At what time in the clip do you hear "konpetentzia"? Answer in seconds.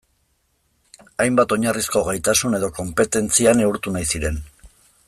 2.81-3.57